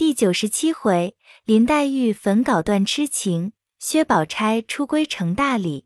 [0.00, 1.14] 第九十七回，
[1.44, 5.84] 林黛玉焚稿断痴情，薛宝钗出闺成大礼。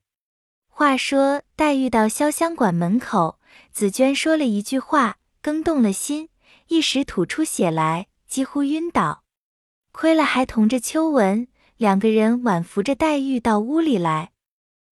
[0.68, 3.40] 话说黛玉到潇湘馆门口，
[3.72, 6.28] 紫娟说了一句话，更动了心，
[6.68, 9.24] 一时吐出血来，几乎晕倒。
[9.90, 14.30] 亏了还同着秋纹，两个人挽扶着黛玉到屋里来。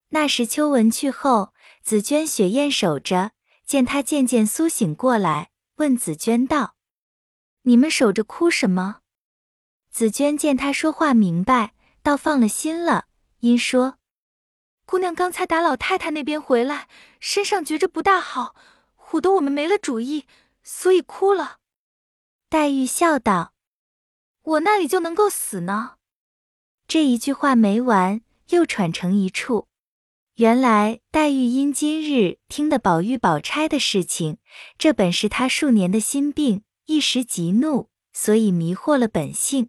[0.08, 1.54] 那时秋纹去后，
[1.84, 3.30] 紫娟、雪雁守着，
[3.64, 6.74] 见她渐渐苏醒过来，问紫娟道
[7.62, 8.96] ：“你们守着哭什么？”
[9.92, 13.04] 紫娟见他说话明白，倒放了心了，
[13.40, 13.98] 因说
[14.86, 16.88] ：“姑娘刚才打老太太那边回来，
[17.20, 18.56] 身上觉着不大好，
[18.96, 20.24] 唬得我们没了主意，
[20.62, 21.58] 所以哭了。”
[22.48, 23.52] 黛玉笑道
[24.42, 25.96] ：“我那里就能够死呢？”
[26.88, 29.68] 这一句话没完，又喘成一处。
[30.36, 34.38] 原来黛玉因今日听得宝玉、宝钗的事情，
[34.78, 39.68] 这本是她数年的心病，一时急怒，所以迷惑了本性。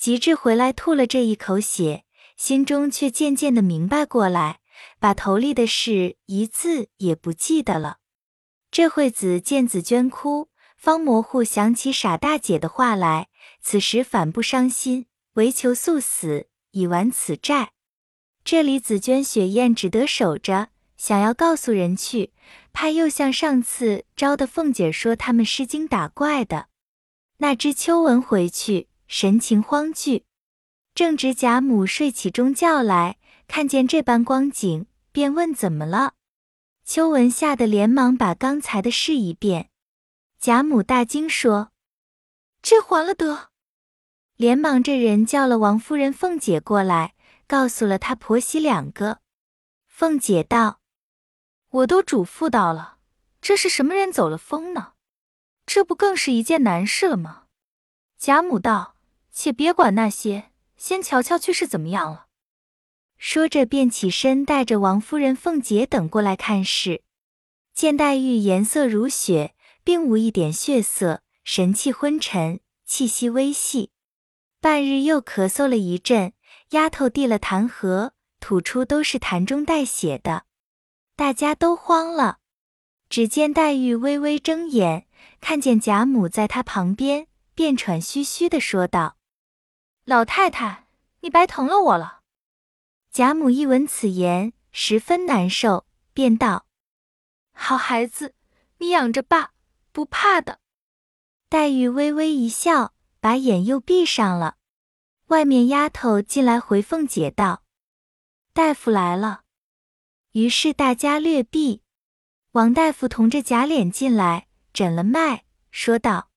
[0.00, 2.04] 及至回来吐了这一口血，
[2.34, 4.60] 心中却渐渐的明白过来，
[4.98, 7.98] 把头里的事一字也不记得了。
[8.70, 13.28] 这会子见紫娟哭，方模糊想起傻大姐的话来，
[13.60, 17.72] 此时反不伤心，唯求速死，以完此债。
[18.42, 22.32] 这里紫娟、雪雁只得守着，想要告诉人去，
[22.72, 26.68] 怕又像上次招的凤姐说他们失惊打怪的。
[27.38, 28.89] 那知秋纹回去。
[29.12, 30.24] 神情慌惧，
[30.94, 36.14] 正值贾母睡起中觉来，看见这般光景，便问怎么了。
[36.84, 39.68] 秋纹吓得连忙把刚才的事一遍。
[40.38, 41.72] 贾母大惊说
[42.62, 43.48] ：“这还了得！”
[44.38, 47.16] 连忙这人叫了王夫人、凤姐过来，
[47.48, 49.18] 告诉了她婆媳两个。
[49.88, 50.80] 凤姐道
[51.70, 52.98] ：“我都嘱咐到了，
[53.40, 54.92] 这是什么人走了风呢？
[55.66, 57.46] 这不更是一件难事了吗？”
[58.16, 58.94] 贾母道。
[59.32, 62.26] 且别管那些，先瞧瞧去是怎么样了。
[63.16, 67.02] 说着，便起身带着王夫人、凤姐等过来看事。
[67.74, 69.54] 见黛玉颜色如雪，
[69.84, 73.90] 并无一点血色，神气昏沉，气息微细。
[74.60, 76.32] 半日又咳嗽了一阵，
[76.70, 80.44] 丫头递了痰盒，吐出都是痰中带血的。
[81.14, 82.38] 大家都慌了。
[83.08, 85.06] 只见黛玉微微睁眼，
[85.40, 89.16] 看见贾母在她旁边，便喘吁吁的说道。
[90.10, 90.88] 老太太，
[91.20, 92.22] 你白疼了我了。
[93.12, 96.66] 贾母一闻此言，十分难受，便道
[97.54, 98.34] ：“好孩子，
[98.78, 99.52] 你养着吧，
[99.92, 100.58] 不怕的。”
[101.48, 104.56] 黛玉微微一笑，把眼又闭上了。
[105.26, 107.62] 外面丫头进来回凤姐道
[108.52, 109.42] ：“大夫来了。”
[110.34, 111.84] 于是大家略避。
[112.50, 116.30] 王大夫同着贾琏进来，诊了脉，说道：“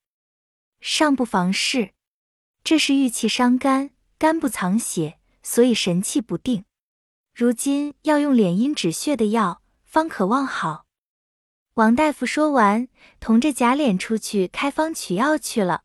[0.80, 1.96] 尚不妨事。”
[2.63, 6.63] 这是郁气伤肝，肝不藏血，所以神气不定。
[7.34, 10.85] 如今要用敛阴止血的药，方可望好。
[11.74, 12.88] 王大夫说完，
[13.19, 15.84] 同着贾琏出去开方取药去了。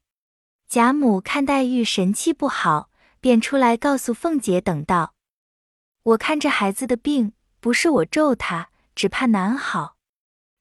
[0.69, 2.91] 贾母看黛玉神气不好，
[3.21, 5.15] 便出来告诉凤姐等道
[6.05, 9.97] ：“我看这孩子的病，不是我咒他，只怕难好。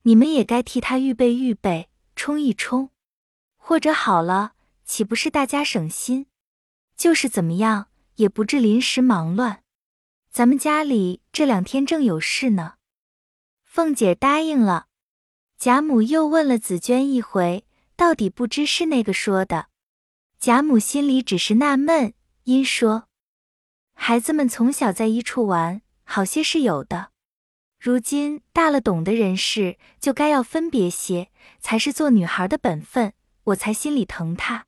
[0.01, 2.89] 你们也该替他预备预备，冲一冲，
[3.57, 4.53] 或者好了。”
[4.87, 6.27] 岂不是大家省心？
[6.95, 9.61] 就是怎么样，也不至临时忙乱。
[10.31, 12.75] 咱们家里这两天正有事呢。
[13.63, 14.87] 凤姐答应了。
[15.59, 17.65] 贾母又问了紫娟一回，
[17.95, 19.67] 到底不知是那个说的。
[20.39, 22.13] 贾母心里只是纳闷，
[22.45, 23.07] 因说：
[23.93, 27.11] 孩子们从小在一处玩，好些是有的。
[27.79, 33.13] 如今大了，懂得人事，就该要分别些，才是做女孩的本分。
[33.43, 34.65] 我才心里疼她。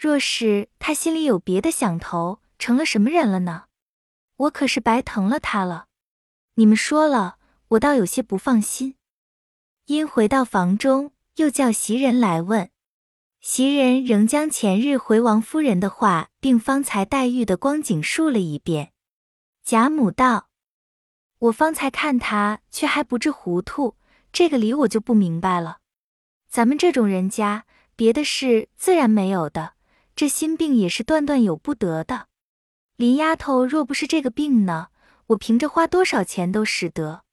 [0.00, 3.64] 若是他心里有别的想头，成了什么人了呢？
[4.36, 5.88] 我可是白疼了他了。
[6.54, 7.36] 你们说了，
[7.68, 8.96] 我倒有些不放心。
[9.84, 12.70] 因回到房中，又叫袭人来问。
[13.42, 18.94] 袭人仍将前日回王夫人的话，并方才黛玉的光景述了一遍。
[19.62, 20.48] 贾母道
[21.40, 23.96] ：“我方才看他，却还不至糊涂。
[24.32, 25.80] 这个理我就不明白了。
[26.48, 29.74] 咱们这种人家，别的事自然没有的。”
[30.20, 32.26] 这心病也是断断有不得的。
[32.96, 34.88] 林丫头若不是这个病呢，
[35.28, 37.24] 我凭着花多少钱都使得。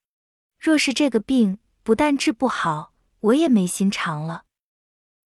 [0.58, 4.46] 若是这个病不但治不好，我也没心肠了。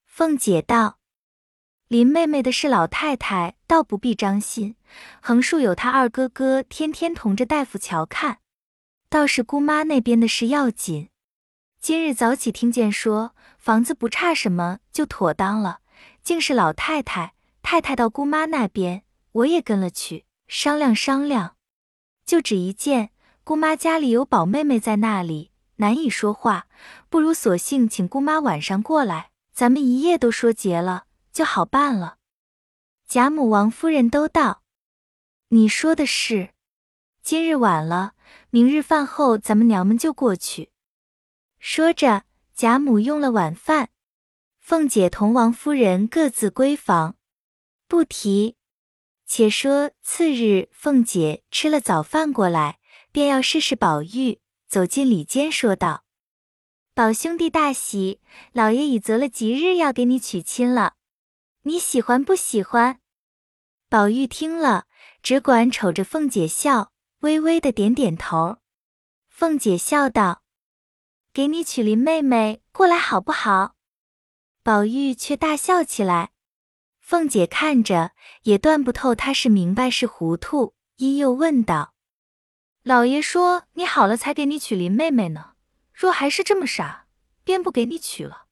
[0.08, 0.98] 凤姐道
[1.88, 4.76] ：“林妹妹的是老太太，倒不必张心。
[5.22, 8.40] 横竖有她二哥哥天天同着大夫瞧看，
[9.08, 11.12] 倒是姑妈那边的事要紧。
[11.80, 15.82] 今日早起听见说房子不差什么，就妥当了。
[16.24, 21.56] 竟是老太太。”太太到姑妈那边，我也跟了去，商量商量。
[22.26, 23.12] 就只一件，
[23.44, 26.68] 姑妈家里有宝妹妹在那里，难以说话，
[27.10, 32.18] 不如索性请姑妈晚上过来，咱们一夜都说结了，就好办了。
[33.08, 34.64] 贾母、王夫人都道
[35.50, 36.52] ：“你说的是，
[37.22, 38.14] 今日晚了，
[38.50, 40.72] 明日饭后咱们娘们就过去。”
[41.60, 42.24] 说着，
[42.54, 43.90] 贾母用了晚饭，
[44.60, 47.18] 凤姐同王夫人各自归房，
[47.92, 48.56] 不提。
[49.26, 52.80] 且说次日，凤姐吃了早饭过来，
[53.12, 54.40] 便要试试宝玉，
[54.70, 56.06] 走进里间，说道
[56.96, 58.22] ：“宝兄弟大喜，
[58.54, 60.94] 老爷已择了吉日要给你娶亲了，
[61.64, 63.02] 你喜欢不喜欢？”
[63.92, 64.86] 宝玉听了，
[65.22, 68.60] 只管瞅着凤姐笑，微微的点点头。
[69.28, 70.44] 凤姐笑道
[71.34, 73.76] ：“给你娶林妹妹过来好不好？”
[74.64, 76.32] 宝玉却大笑起来。
[77.12, 78.14] 凤姐看着
[78.44, 81.94] 也断不透他是明白是糊涂，因又问道
[82.84, 85.56] ：“老爷说你好了才给你娶林妹妹呢，
[85.94, 87.08] 若还是这么傻，
[87.44, 88.46] 便不给你娶了。”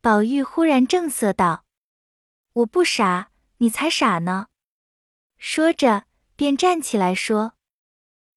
[0.00, 1.66] 宝玉忽然正色道
[2.54, 3.28] ：“我不傻，
[3.58, 4.46] 你才傻呢。”
[5.36, 7.56] 说着便站起来说：“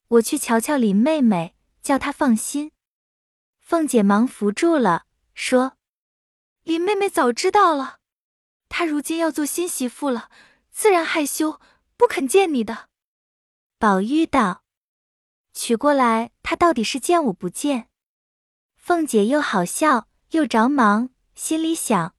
[0.08, 2.72] 我去瞧瞧林妹妹，叫她放心。”
[3.58, 5.78] 凤姐忙扶住了，说
[6.62, 7.99] ：“林妹妹早知道了。”
[8.70, 10.30] 她如今要做新媳妇了，
[10.70, 11.60] 自然害羞，
[11.98, 12.88] 不肯见你的。
[13.78, 14.62] 宝玉道
[15.52, 17.88] ：“娶过来，她到底是见我不见？”
[18.78, 22.14] 凤姐又好笑又着忙，心里想：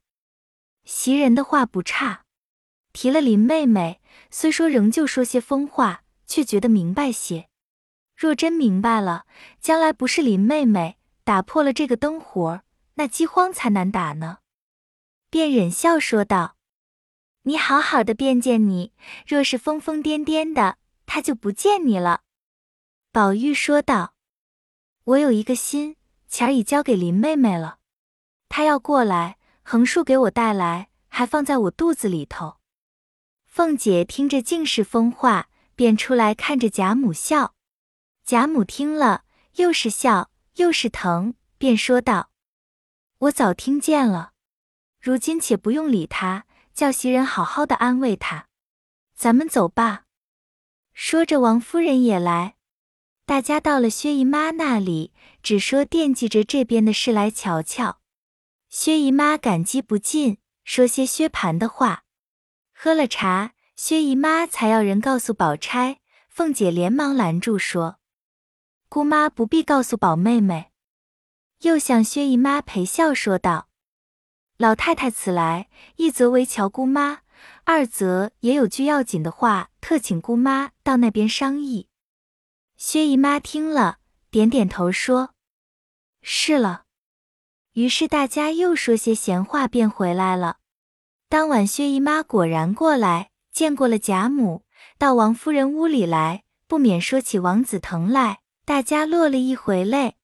[0.84, 2.26] 袭人的话不差，
[2.94, 7.48] 提了林妹妹，虽说仍旧说些疯话，却觉得明白些。
[8.16, 9.26] 若真明白了，
[9.60, 12.62] 将来不是林妹妹打破了这个灯火，
[12.96, 14.40] 那饥荒才难打呢。
[15.32, 16.58] 便忍笑说道
[17.44, 18.92] ：“你好好的便见你，
[19.26, 22.24] 若是疯疯癫癫的，他就不见你了。”
[23.14, 24.14] 宝玉说道
[25.06, 25.96] ：“我有一个心，
[26.28, 27.80] 钱儿已交给林妹妹了，
[28.50, 32.58] 她要过来，横竖给我带来，还放在我肚子里头。”
[33.48, 37.56] 凤姐听着尽是疯话，便出来看着贾母笑。
[38.26, 39.24] 贾母听了，
[39.56, 42.32] 又是笑又是疼，便说道
[43.20, 44.31] ：“我早听见了。”
[45.02, 46.46] 如今且不用理他，
[46.76, 48.46] 叫袭人好好的安慰他。
[49.16, 50.04] 咱们走吧。
[50.94, 52.56] 说着，王夫人也来，
[53.26, 55.12] 大家到了薛姨妈那里，
[55.42, 58.00] 只说惦记着这边的事来瞧瞧。
[58.70, 62.04] 薛姨妈感激不尽，说些薛蟠的话。
[62.72, 66.00] 喝了茶，薛姨妈才要人告诉宝钗。
[66.30, 67.98] 凤姐连忙拦住说
[68.88, 70.72] ：“姑妈不必告诉宝妹妹。”
[71.62, 73.71] 又向薛姨妈陪笑说道。
[74.62, 77.22] 老太太此来，一则为乔姑妈，
[77.64, 81.88] 二则也有句要紧的话，特请姑妈到那边商议。
[82.78, 83.98] 薛姨妈听了，
[84.30, 85.34] 点点头说
[86.22, 86.84] ：“是了。”
[87.74, 90.58] 于是大家又说些闲话，便回来了。
[91.28, 94.62] 当晚，薛姨妈果然过来，见过了贾母，
[95.00, 100.18] 到王夫人屋里来，不免说起王子腾来，大家落了一回泪。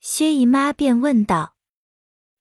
[0.00, 1.55] 薛姨妈便问道。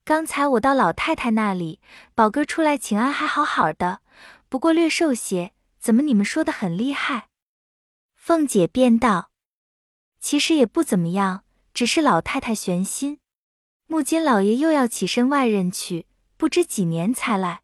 [0.05, 1.79] 刚才我到老太太那里，
[2.13, 4.01] 宝哥出来请安，还好好的，
[4.47, 5.53] 不过略瘦些。
[5.79, 7.29] 怎么你们说的很厉害？
[8.13, 9.31] 凤姐便道
[10.21, 13.17] ：“其实也不怎么样，只是老太太悬心。
[13.87, 16.05] 木金老爷又要起身外任去，
[16.37, 17.61] 不知几年才来。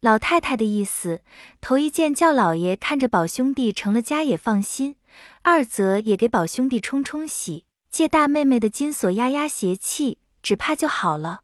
[0.00, 1.22] 老太太的意思，
[1.60, 4.94] 头一件叫老爷看着宝兄弟成了家也放心；
[5.42, 11.40] 二则也给宝兄弟冲冲喜，借大妹妹的金锁压压邪气，只怕就好了。”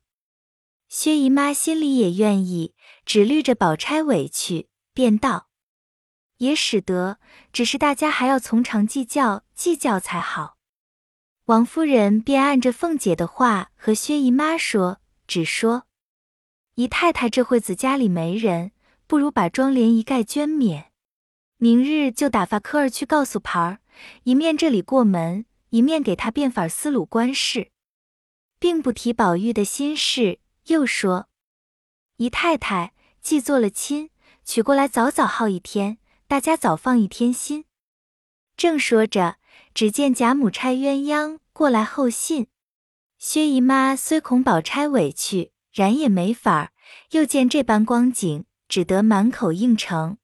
[0.90, 2.74] 薛姨妈心里也愿意，
[3.06, 5.48] 只虑着宝钗委屈，便道
[6.38, 7.18] ：“也使得，
[7.52, 10.56] 只是大家还要从长计较，计较才好。”
[11.46, 15.84] 王夫人便按着凤姐的话和薛姨妈说，只说
[16.74, 18.72] ：“姨太太这会子家里没人，
[19.06, 20.90] 不如把妆奁一概捐免。
[21.58, 23.78] 明日就打发科儿去告诉牌儿，
[24.24, 27.70] 一面这里过门，一面给他变法思鲁官事，
[28.58, 31.28] 并不提宝玉的心事。”又说
[32.18, 34.10] ：“姨太太既做了亲，
[34.44, 37.64] 娶过来早早好一天，大家早放一天心。”
[38.56, 39.36] 正说着，
[39.74, 42.48] 只见贾母差鸳鸯过来候信。
[43.18, 46.72] 薛姨妈虽恐宝钗委屈，然也没法儿。
[47.10, 50.18] 又见这般光景，只得满口应承。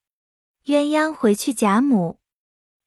[0.64, 2.18] 鸳鸯回去贾母，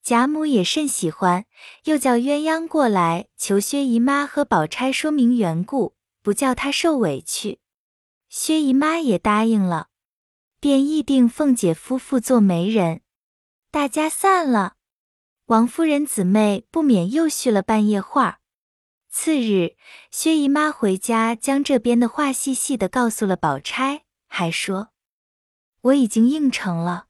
[0.03, 1.46] 贾母也甚喜欢，
[1.86, 5.96] 又叫鸳鸯过来求薛姨妈和宝钗说明缘故。
[6.22, 7.60] 不叫他受委屈，
[8.30, 9.88] 薛姨妈也答应了。
[10.60, 13.02] 便议定凤姐夫妇做媒人。
[13.72, 14.76] 大家散了，
[15.46, 18.42] 王夫人姊妹不免又续了半夜话。
[19.10, 19.78] 次日，
[20.12, 24.90] 薛姨妈回家，将这边的话细细的告诉了宝钗，还说
[25.82, 27.08] 我已经应承了。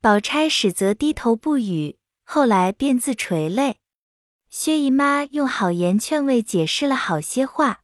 [0.00, 3.80] 宝钗始则低头不语，后来便自垂泪。
[4.48, 7.81] 薛姨妈用好言劝慰，解释了好些话。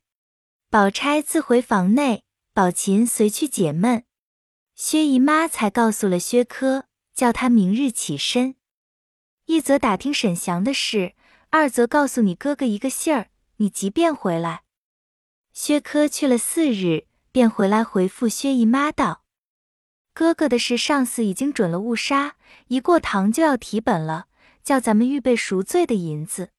[0.71, 4.05] 宝钗自回房内，宝琴随去解闷。
[4.75, 6.85] 薛姨妈才告诉了薛科，
[7.15, 8.55] 叫他明日起身，
[9.47, 11.15] 一则打听沈祥的事。
[11.49, 14.65] 二则告诉你哥哥一个信儿，你即便回来。
[15.55, 19.23] 薛科去了四日，便回来回复薛姨妈道
[20.13, 24.27] ：“哥哥的事，上司已经准了误杀，一过堂就要提本了，
[24.63, 26.51] 叫咱们预备赎罪的银子。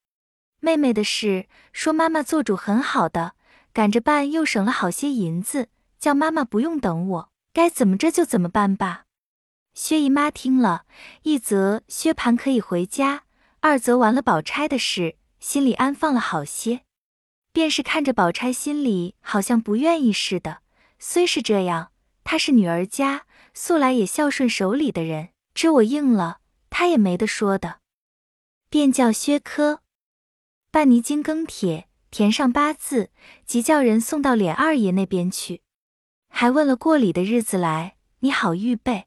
[0.60, 3.36] 妹妹的事，说妈妈做主很好的，
[3.74, 9.06] 赶着办又省了好些银子，叫妈妈不用等我，该怎么着就怎么办吧。”
[9.74, 10.86] 薛姨妈听了
[11.24, 13.24] 一则，薛蟠可以回家。
[13.62, 16.82] 二则完了宝钗的事，心里安放了好些。
[17.52, 20.60] 便是看着宝钗心里好像不愿意似的。
[20.98, 21.92] 虽是这样，
[22.24, 27.80] 她是女儿家，素来也孝顺手里的人，知我应了，她也没得说的。
[28.70, 29.82] 便叫薛科
[30.72, 33.10] 办泥金庚帖，填上八字，
[33.46, 35.62] 即叫人送到琏二爷那边去。
[36.30, 39.06] 还问了过礼的日子来，你好预备。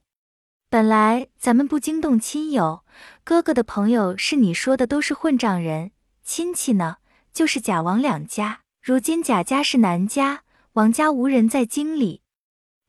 [0.68, 2.85] 本来咱们不惊动亲友，
[3.25, 5.90] 哥哥的朋友是你说的都是混账人，
[6.23, 6.97] 亲戚呢
[7.32, 8.61] 就是贾王两家。
[8.80, 12.23] 如今贾家是南家，王家无人在京里。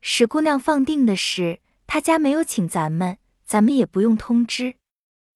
[0.02, 4.76] 史姑娘放定的事，他家没有请咱们，咱们也不用通知。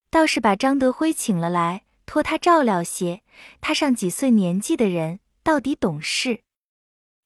[0.09, 3.21] 倒是把张德辉请了来，托他照料些。
[3.61, 6.43] 他上几岁年纪的人，到底懂事。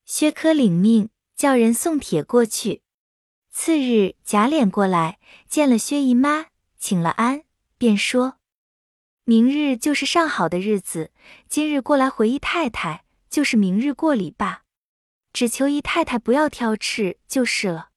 [0.03, 2.81] 薛科领命，叫人送帖过去。
[3.49, 6.47] 次日，贾琏过来见了薛姨妈，
[6.77, 7.43] 请了安，
[7.77, 8.39] 便说
[9.23, 11.11] ：“明日就是上好的日子，
[11.47, 14.63] 今日过来回姨太太，就是明日过礼罢，
[15.31, 17.89] 只求姨太太不要挑斥就是了。”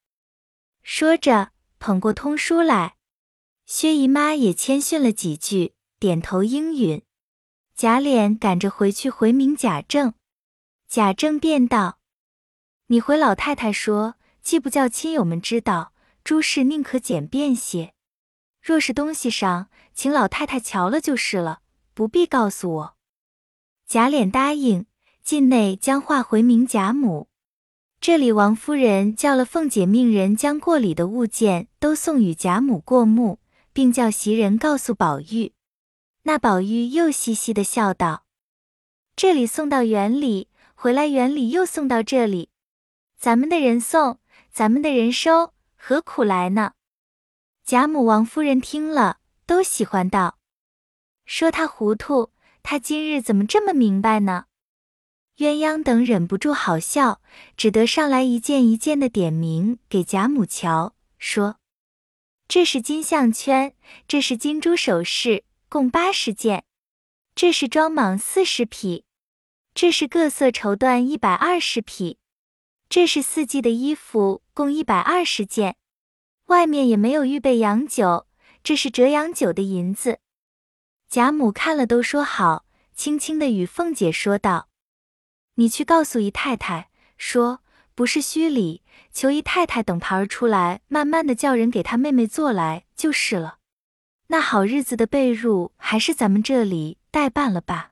[0.83, 2.97] 说着，捧过通书来，
[3.65, 7.03] 薛姨妈也谦逊了几句，点头应允。
[7.75, 10.15] 贾琏赶着回去回明贾政，
[10.89, 11.99] 贾政便道
[12.89, 17.95] ：“你回老太太说。”既不叫亲友们知道，诸事宁可简便些。
[18.61, 21.61] 若是东西上，请老太太瞧了就是了，
[21.95, 22.97] 不必告诉我。
[23.87, 24.85] 贾琏答应，
[25.23, 27.29] 进内将话回明贾母。
[28.03, 33.39] 这里王夫人叫了凤姐，命人将过礼的物件都送与贾母过目，
[33.73, 35.54] 并叫袭人告诉宝玉。
[36.25, 38.27] 那宝玉又嘻嘻的笑道
[39.17, 42.51] ：“这里送到园里，回来园里又送到这里，
[43.17, 44.19] 咱们的人送。”
[44.51, 46.75] 咱们的人收，何苦来呢？
[47.65, 50.39] 贾母、王夫人听了，都喜欢道
[51.27, 52.31] ：“说他糊涂，
[52.63, 54.45] 他今日怎么这么明白呢？”
[55.39, 57.21] 鸳鸯等忍不住好笑，
[57.57, 61.57] 只得上来一件一件的点名给贾母瞧，说
[62.47, 63.75] ：“这是金项圈，
[64.07, 65.43] 这是金珠首饰，
[65.75, 66.61] 共八十件；
[67.35, 69.05] 这是装蟒四十匹，
[69.75, 72.21] 这是各色绸缎一百二十匹。”
[72.89, 75.75] 这是四季的衣服，共一百二十件。
[76.47, 78.29] 外面也没有预备洋酒，
[78.63, 80.21] 这是折洋酒的银子。
[81.09, 82.65] 贾母看了都说好，
[82.95, 84.69] 轻轻的与凤姐说道
[85.59, 86.89] ：“你去告诉姨太太，
[87.19, 87.65] 说
[87.97, 93.59] 不是虚礼，求姨太太等牌儿出来，慢慢的叫人给她妹妹做来就是了。
[94.29, 97.91] 那好日子的被褥，还是咱们这里代办了吧。”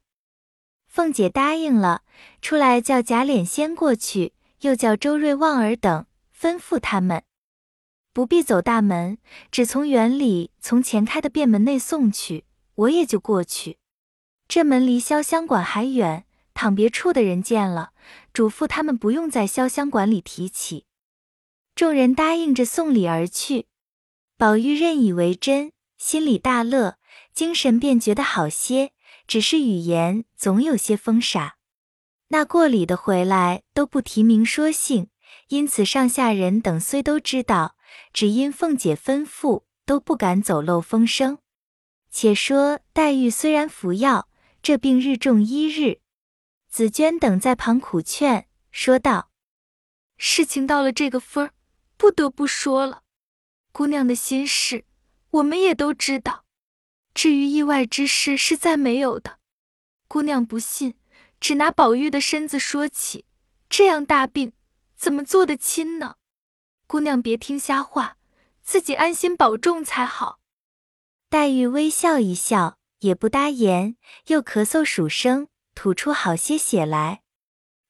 [0.87, 2.03] 凤姐答应了，
[2.41, 4.35] 出来叫贾琏先过去。
[4.61, 6.07] 又叫周瑞、旺儿等，
[6.39, 7.25] 吩咐他们
[8.13, 9.19] 不必走大门，
[9.51, 12.45] 只从园里从前开的便门内送去，
[12.77, 13.79] 我也就过去。
[14.47, 17.91] 这门离潇湘馆还远，倘别处的人见了，
[18.33, 20.85] 嘱咐他们不用在潇湘馆里提起。
[21.75, 23.67] 众人答应着送礼而去。
[24.39, 26.99] 宝玉认以为真，心里大乐，
[27.33, 28.93] 精神便觉得好些，
[29.29, 31.59] 只是语言总有些风傻。
[32.27, 35.11] 那过礼的回来都不提名说姓，
[35.47, 37.77] 因此上下人等虽都知道，
[38.13, 41.39] 只因凤姐吩咐，都不敢走漏风声。
[42.11, 44.29] 且说黛玉虽然服药，
[44.61, 46.01] 这病日重一日，
[46.69, 49.31] 紫娟等在旁苦劝，说道
[50.19, 51.53] ：“事情到了这个份儿，
[51.97, 53.05] 不得不说了。
[53.71, 54.85] 姑娘的心事，
[55.33, 56.47] 我们也都知道。
[57.13, 59.39] 至于意外之事，是再没有的。
[60.09, 60.95] 姑娘不信。”
[61.43, 63.25] 只拿宝玉的身子说起，
[63.69, 64.53] 这样大病，
[64.95, 66.15] 怎么做得亲呢？
[66.87, 68.17] 姑娘别听瞎话，
[68.63, 70.39] 自己安心保重才好。
[71.29, 73.97] 黛玉微笑一笑，也不答言，
[74.27, 77.23] 又咳嗽数声，吐出好些血来。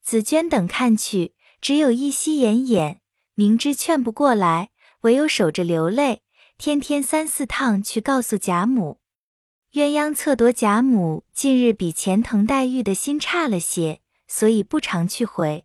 [0.01, 3.01] 紫娟等看去，只有一息奄奄，
[3.35, 4.71] 明知劝不过来，
[5.03, 6.23] 唯有守着流泪，
[6.65, 9.01] 天天三四趟去告诉贾母。
[9.73, 15.65] 鸳鸯侧夺贾母近日比前疼黛玉的心差了些，所以不常去回。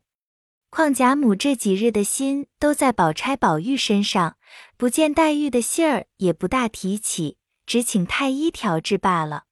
[0.72, 4.38] 况贾母这几日的心都在宝钗、宝玉身上，
[4.76, 7.38] 不见黛玉的信儿，也不大提起。
[7.68, 9.44] 只请太医调治罢了。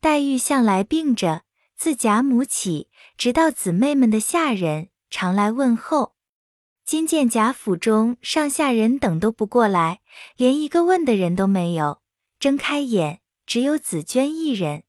[0.00, 1.42] 黛玉向来病着，
[1.76, 6.14] 自贾母起，直到姊妹们的下人常来问候。
[6.90, 10.00] 今见贾府中上下人等都不过来，
[10.34, 12.02] 连一个问的人都没有。
[12.40, 14.82] 睁开眼，只有紫娟一人。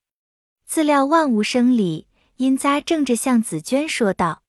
[0.65, 4.41] 自料万无生理，因扎正着向紫娟说道：“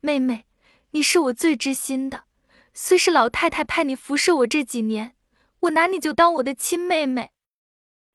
[0.00, 0.46] 妹妹，
[0.92, 2.24] 你是我最知心的，
[2.72, 5.14] 虽是老太太派你服侍我这几年。”
[5.60, 7.32] 我拿你就当我的亲妹妹。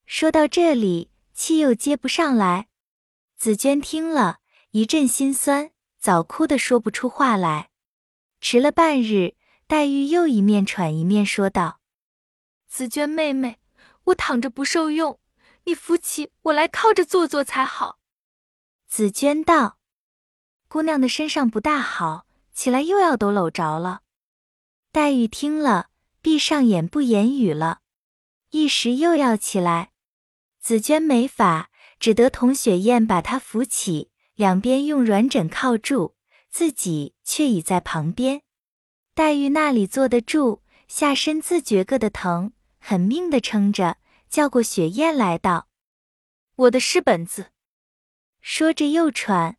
[0.08, 2.70] 说到这里，气又接不上来。
[3.38, 4.40] 紫娟听了
[4.72, 7.70] 一阵心酸，早哭得说不出话来。
[8.40, 9.36] 迟了半日，
[9.68, 11.80] 黛玉又一面喘一面说道
[12.68, 13.60] ：“紫娟妹妹，
[14.06, 15.20] 我躺着不受用，
[15.66, 18.00] 你扶起我来，靠着坐坐才好。”
[18.88, 19.78] 紫娟道
[20.68, 24.02] ：“姑娘的身上不大好，起来又要抖搂着了。”
[24.92, 25.90] 黛玉听了。
[26.20, 27.80] 闭上眼不言语了，
[28.50, 29.92] 一时又要起来，
[30.60, 31.70] 紫娟没法，
[32.02, 36.17] 只得同雪雁把她扶起，两边用软枕靠住，
[36.58, 38.42] 自己却倚在旁边。
[39.14, 43.98] 黛玉那里坐得住，下身自觉个的疼，狠命的撑着，
[44.28, 45.68] 叫过雪雁来道
[46.66, 47.52] ：“我的诗本子。”
[48.42, 49.58] 说着又喘。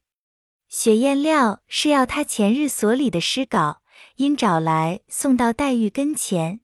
[0.66, 3.80] 雪雁料是要他前日所里的诗稿。
[4.16, 6.60] 因找来送到黛玉跟前，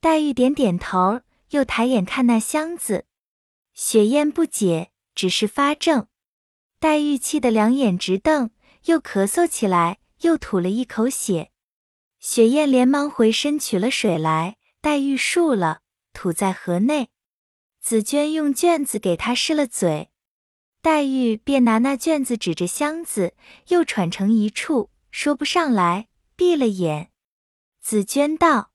[0.00, 3.06] 黛玉点点头，又抬眼看那箱子。
[3.74, 6.06] 雪雁不解，只是发怔。
[6.78, 8.50] 黛玉气得两眼直瞪，
[8.86, 11.52] 又咳嗽起来，又吐了一口血。
[12.18, 15.80] 雪雁连忙回身取了水来，黛玉漱了，
[16.12, 17.10] 吐在盒内。
[17.80, 20.10] 紫娟用卷子给她湿了嘴，
[20.82, 23.34] 黛玉便拿那卷子指着箱子，
[23.68, 26.08] 又喘成一处，说不上来。
[26.34, 27.10] 闭了眼，
[27.80, 28.70] 紫娟道：“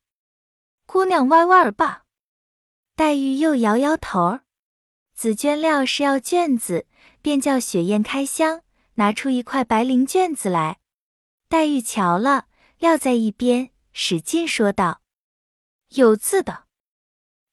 [0.87, 2.05] 姑娘歪歪儿吧。”
[2.95, 4.39] 黛玉又摇摇头。
[5.13, 6.87] 紫娟料是要卷子，
[7.21, 8.63] 便叫雪雁开箱，
[8.95, 10.79] 拿出一块白绫卷子来。
[11.47, 15.01] 黛玉瞧了，撂在一边，使劲说道
[15.95, 16.65] ：“有字的。”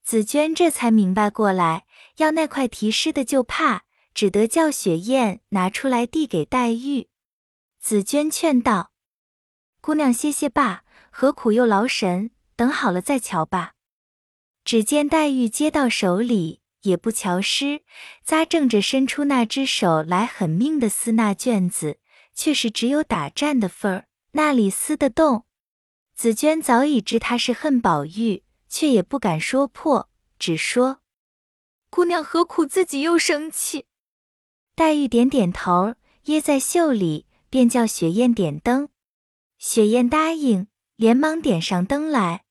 [0.05, 3.83] 紫娟这才明白过来，要那块题诗的就怕，
[4.15, 7.09] 只得叫雪雁拿出来递给黛玉。
[7.79, 8.93] 紫娟劝道。
[9.81, 12.31] 姑娘歇歇罢，何苦又劳神？
[12.57, 13.75] 等好了再瞧吧。
[14.65, 17.83] 只见黛玉接到手里，也不瞧诗，
[18.27, 21.99] 咂正着伸出那只手来，狠命的撕那卷子，
[22.35, 25.45] 却是只有打颤的份儿，那里撕得动？
[26.15, 31.01] 紫娟早已知他是恨宝玉，却也不敢说破，只说
[31.91, 33.87] ：“姑娘何苦自己又生气？”
[34.75, 38.89] 黛玉点点头，掖在袖里，便叫雪雁点灯。
[39.59, 42.45] 雪雁答应，连忙点上灯来。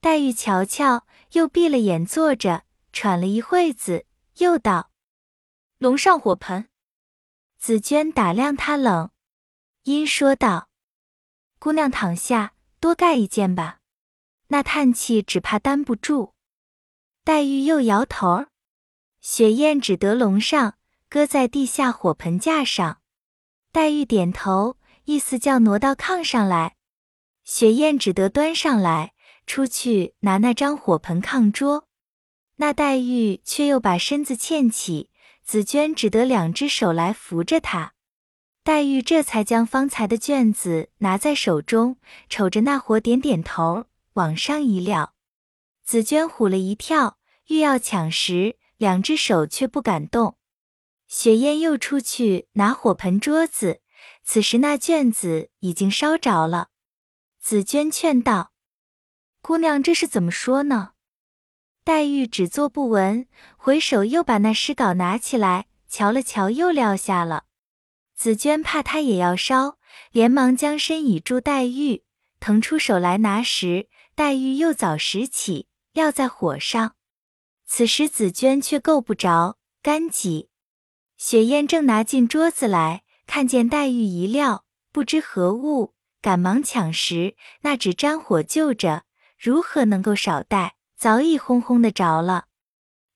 [0.00, 4.06] 黛玉瞧瞧，又闭了眼坐着，喘了一会子，
[4.38, 4.92] 又道
[5.76, 6.68] ：“笼上火盆。”
[7.58, 9.10] 紫娟打量他冷，
[9.82, 10.68] 因说道
[11.58, 13.80] ：“姑娘躺下，多盖一件吧。
[14.46, 16.34] 那叹气只怕担不住。”
[17.24, 18.46] 黛玉又摇头，
[19.20, 20.78] 雪雁只得笼上，
[21.08, 23.02] 搁在地下火盆架上。
[23.72, 24.78] 黛玉点头。
[25.06, 26.76] 意思叫挪到炕上来，
[27.42, 29.12] 雪雁只得端上来，
[29.46, 31.86] 出去拿那张火盆炕桌。
[32.56, 35.10] 那黛玉却又把身子欠起，
[35.42, 37.94] 紫娟只得两只手来扶着她。
[38.62, 45.14] 黛玉这才将方才的卷子拿在手中，瞅着那火点点头，往上一撂。
[45.84, 50.38] 紫娟唬了一跳，欲要抢时，两只手却不敢动。
[51.06, 53.82] 雪雁又出去拿火盆桌子。
[54.22, 56.68] 此时那卷子已经烧着了，
[57.38, 58.52] 紫娟劝道
[59.42, 60.92] ：“姑娘这是怎么说呢？”
[61.84, 67.44] 黛玉只做不闻，回首又把那诗稿拿起来瞧了瞧，又撂下了。
[68.16, 69.76] 紫娟怕她也要烧，
[70.10, 72.02] 连忙将身倚住黛玉，
[72.40, 76.94] 腾出手来拿时，黛玉又早拾起，撂在火上。
[77.66, 80.48] 此时紫娟却够不着，干挤。
[81.18, 83.02] 雪雁正拿进桌子来。
[83.26, 89.04] 看见黛玉一撂，不知何物，赶忙抢时，那纸沾火就着，
[89.38, 90.74] 如何能够少带？
[91.04, 92.46] 早已轰轰的着了。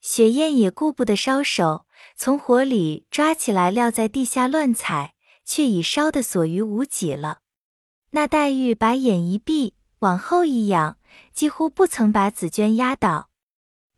[0.03, 5.15] 雪雁也顾不得烧手，从火里抓起来撂在地下乱踩，
[5.47, 7.39] 却已烧得所余无几了。
[8.11, 10.99] 那黛玉把眼一闭，往后一仰，
[11.33, 13.31] 几乎不曾把紫鹃压倒。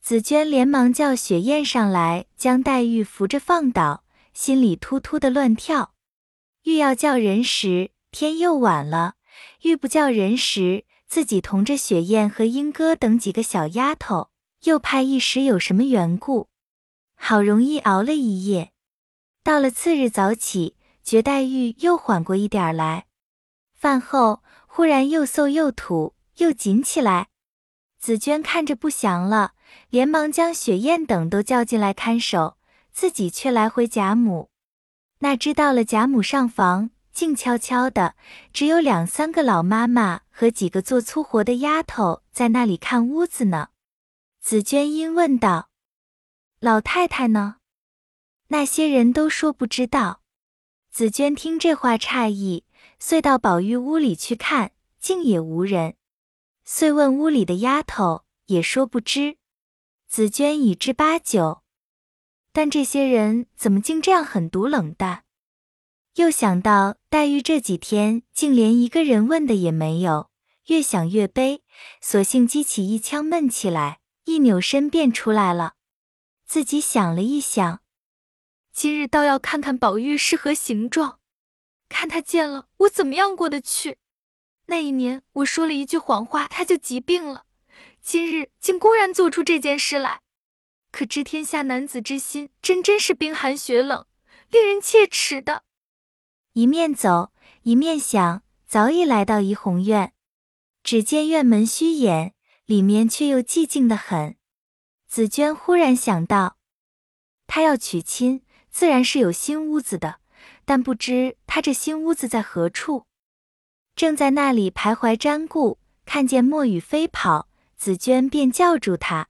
[0.00, 5.94] 紫鹃连忙叫雪雁上来，将黛玉扶着放倒，心里突突的乱跳。
[6.62, 9.14] 欲要叫人时，天又晚了；
[9.62, 14.30] 欲不叫人时，自己同着雪雁和莺歌等几个小丫头，
[14.62, 16.46] 又怕一时有什么缘故，
[17.16, 18.70] 好容易熬了一夜。
[19.42, 23.06] 到了次日早起，觉黛玉又缓过一点来。
[23.74, 27.26] 饭后忽然又瘦又吐，又紧起来。
[27.98, 29.54] 紫鹃看着不祥了，
[29.88, 32.56] 连忙将雪雁等都叫进来看守，
[32.92, 34.50] 自己却来回贾母。
[35.18, 38.14] 那知道了贾母上房，静悄悄的，
[38.52, 43.68] 只有两三个老妈妈和几个做粗活的丫头在那里看屋子呢。
[44.40, 45.70] 紫鹃因问道
[46.60, 47.56] ：“老太太呢？”
[48.48, 50.22] 那些人都说不知道。
[50.90, 52.64] 紫鹃听这话诧异，
[52.98, 55.94] 遂到宝玉屋里去看，竟也无人。
[56.64, 59.36] 遂问屋里的丫头，也说不知。
[60.08, 61.62] 紫鹃已知八九。
[62.52, 65.22] 但这些人怎么竟这样狠毒冷淡？
[66.20, 70.28] 又想到黛玉这几天竟连一个人问的也没有，
[70.66, 71.62] 越想越悲，
[72.02, 75.76] 索性激起一腔闷气来，一扭身便出来了。
[76.44, 77.80] 自己想了一想，
[78.70, 81.20] 今日倒要看看宝玉是何形状，
[81.88, 83.96] 看他见了我怎么样过得去。
[84.66, 87.46] 那一年我说了一句谎话，他就疾病了，
[88.02, 90.20] 今日竟公然做出这件事来。
[90.92, 94.04] 可知天下男子之心，真真是冰寒雪冷，
[94.50, 95.62] 令人切齿的。
[96.52, 97.32] 一面走，
[97.62, 100.12] 一面想，早已来到怡红院，
[100.82, 102.34] 只见院门虚掩，
[102.64, 104.36] 里面却又寂静的很。
[105.06, 106.56] 紫鹃忽然想到，
[107.46, 110.20] 她要娶亲，自然是有新屋子的，
[110.64, 113.06] 但不知她这新屋子在何处。
[113.94, 119.28] 正在那里徘徊瞻顾，看见墨雨飞跑，紫鹃便叫住他。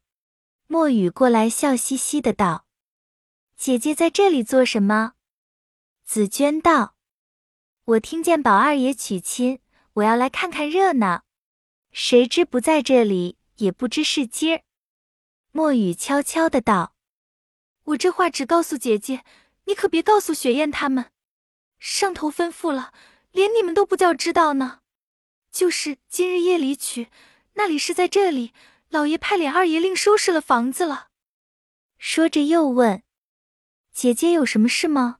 [0.67, 2.67] 墨雨过来，笑嘻嘻的道
[3.57, 5.15] ：“姐姐在这里做什么？”
[6.05, 6.95] 紫鹃道
[7.90, 9.59] ：“我听见宝二爷娶亲，
[9.94, 11.24] 我要来看看热闹。
[11.90, 14.62] 谁知不在这里，也不知是今儿。”
[15.50, 16.94] 墨雨悄悄的道
[17.83, 19.24] ：“我这话只告诉姐姐，
[19.64, 21.11] 你可别告诉雪雁他们。
[21.81, 22.92] 上头吩咐了，
[23.33, 24.83] 连你们都不叫知道呢。
[25.50, 27.09] 就是今日夜里娶，
[27.55, 28.53] 那里是在这里。”
[28.88, 31.09] 老爷派琏二爷另收拾了房子了。
[31.96, 33.03] 说着又问
[33.92, 35.18] ：“姐姐有什么事吗？”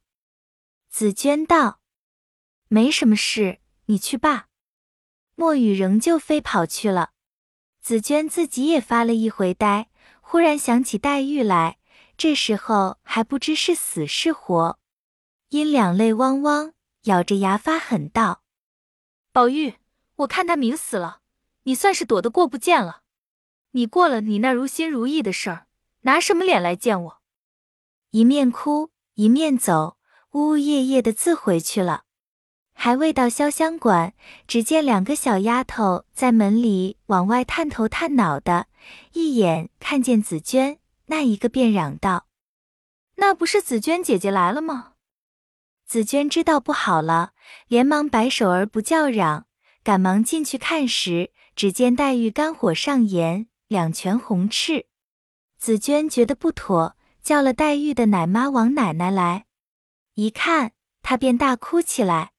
[0.91, 1.80] 紫鹃道
[2.73, 4.47] ：“没什么事，你去罢。”
[5.35, 7.11] 墨雨仍旧飞跑去了。
[7.83, 11.79] 紫娟自己也发了一回呆，忽然想起黛玉来，
[12.17, 14.79] 这时候还不知是死是活，
[15.49, 18.45] 因两泪汪汪，咬着牙发狠道
[19.33, 19.75] ：“宝玉，
[20.17, 21.23] 我看他明死了，
[21.65, 23.03] 你算是躲得过不见了。”
[23.73, 25.67] 你过了你那如心如意的事儿，
[26.03, 27.23] 拿什么脸来见我？
[28.11, 29.97] 一面哭一面走，
[30.33, 32.05] 呜呜咽咽的自回去了。
[32.83, 34.15] 还未到潇湘馆，
[34.49, 38.69] 只见两个小丫头在门里往外探头探脑的，
[39.13, 42.27] 一眼看见紫鹃，那一个便嚷道
[43.21, 44.93] ：“那不是紫鹃姐姐来了吗？”
[45.85, 47.33] 紫鹃知道不好了，
[47.69, 49.45] 连忙摆手而不叫嚷，
[49.85, 53.49] 赶忙进去看时，只见黛玉肝火上炎。
[53.69, 54.87] 两拳红赤，
[55.59, 59.45] 紫鹃觉得不妥，叫了黛玉的奶妈王奶奶来，
[60.15, 62.33] 一看，她便大哭起来。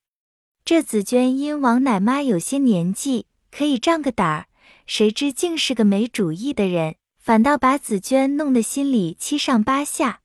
[0.72, 4.46] 这紫鹃因王奶妈有些年纪，可以仗个胆儿，
[4.88, 10.22] 谁知竟是个没主意的人，反倒把紫鹃弄得心里七上八下。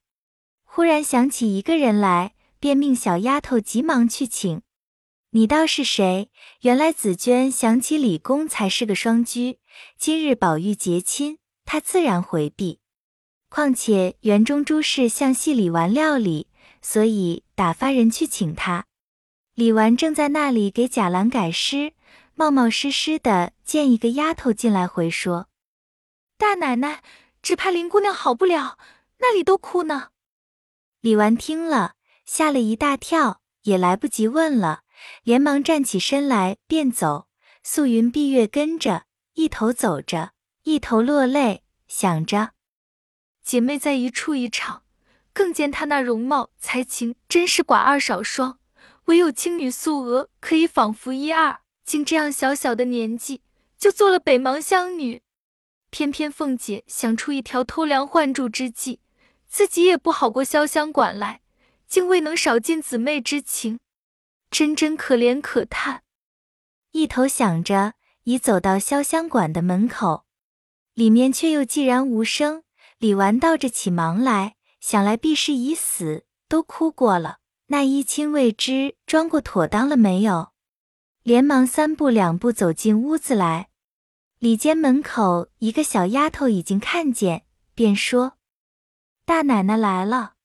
[0.63, 4.61] 忽然想起一个人来，便命小丫头急忙去请。
[5.31, 6.29] 你道是谁？
[6.61, 9.59] 原来紫鹃想起李公才是个双居，
[9.99, 12.79] 今日宝玉结亲，他自然回避。
[13.49, 16.47] 况且园中诸事向戏里玩料理，
[16.81, 18.85] 所以打发人去请他。
[19.57, 21.93] 李纨正在那里给贾兰改诗，
[22.35, 25.49] 冒冒失失的见一个丫头进来回说
[26.37, 27.01] ：“大奶奶，
[27.41, 28.77] 只怕林姑娘好不了，
[29.17, 30.09] 那里都哭呢。”
[31.01, 34.81] 李纨听了，吓了一大跳，也来不及问了。
[35.23, 37.27] 连忙站起身来，便走。
[37.63, 40.33] 素云、碧月跟着，一头走着，
[40.65, 42.51] 一头落泪，想着
[43.41, 44.83] 姐妹在一处一场，
[45.33, 48.59] 更见她那容貌才情，真是寡二少双，
[49.07, 53.41] 唯有青女素娥可以仿佛一二，竟这样小小的年纪
[53.77, 55.21] 就做了北邙乡女。
[55.89, 58.99] 偏偏凤姐想出一条偷梁换柱之计，
[59.47, 61.39] 自己也不好过潇湘馆来，
[61.87, 63.79] 竟未能少尽姊妹之情，
[64.51, 66.03] 真真可怜可叹。
[66.91, 67.93] 一头想着，
[68.23, 70.25] 已走到潇湘馆的门口，
[70.93, 72.63] 里面却又寂然无声。
[72.97, 77.37] 李纨倒着起忙来，想来必是已死，都哭过了。
[77.67, 80.53] 那一亲未知装过妥当了没有？
[81.23, 83.69] 连忙三步两步走进屋子来。
[84.39, 88.37] 里间门口一个小丫头已经看见，便说
[89.25, 90.35] ：“大奶奶来了。”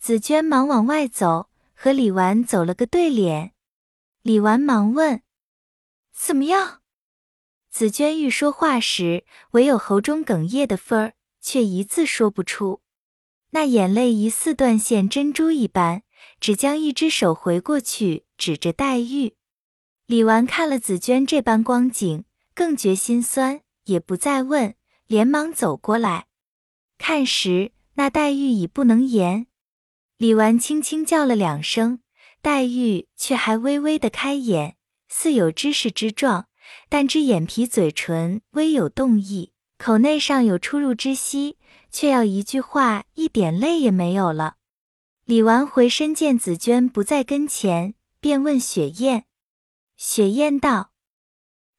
[0.00, 3.52] 紫娟忙往外走，和李纨走了个对脸。
[4.22, 5.22] 李纨忙问
[6.12, 6.80] ：“怎么样？”
[7.70, 12.80] 紫娟欲说话时，唯有喉中哽咽的份儿，却一字说不出。
[13.50, 16.02] 那眼泪疑似断线珍珠一般，
[16.42, 19.36] 只将一只手回过去，指着黛玉。
[20.06, 24.74] 李纨看了紫娟这般光景，更觉心酸，也不再问，
[25.06, 26.26] 连忙走过来。
[26.98, 29.46] 看时，那黛玉已不能言。
[30.18, 32.00] 李纨轻轻叫了两声，
[32.42, 34.74] 黛玉却还微微的开眼，
[35.08, 36.48] 似有知识之状，
[36.88, 41.56] 但只眼皮嘴唇微有动意，口内尚有出入之息，
[41.92, 44.56] 却要一句话，一点泪也没有了。
[45.24, 49.24] 李纨回身见紫娟不在跟前，便问雪雁。
[49.96, 50.90] 雪雁道：“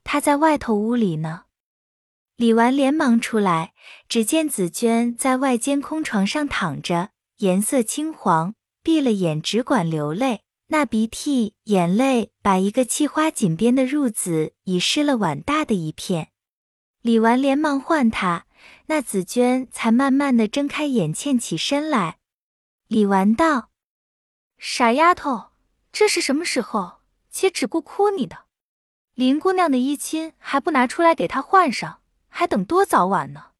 [0.05, 1.43] 她在外头屋里呢。”
[2.37, 3.73] 李纨连忙出来，
[4.07, 10.41] 只见紫娟在外间空床上躺着，颜色青黄，闭了眼，只管流泪。
[10.67, 16.29] 那鼻涕眼泪把一个砌花锦边的褥子已湿了碗大的一片。
[17.01, 18.45] 李纨连忙唤她，
[18.85, 22.19] 那紫娟才慢慢的睁开眼，欠起身来。
[22.93, 23.71] 李纨道
[24.59, 25.49] ：“傻丫头，
[25.91, 26.99] 这是什么时候？”
[27.31, 28.45] 且只顾哭你的，
[29.15, 33.53] 林姑娘的衣襟还不拿出来给她换上，还等多早晚呢？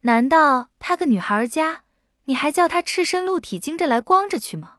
[0.00, 1.84] 难道她个女孩家，
[2.24, 4.78] 你还叫她赤身露体惊着来光着去吗？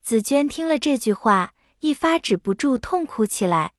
[0.00, 3.74] 紫娟听了这句话，一发止不住痛哭起来。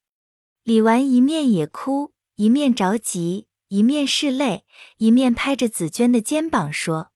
[0.61, 7.09] 李纨一面也哭，一面着急，一面拭泪，一面拍着紫娟的肩膀说：“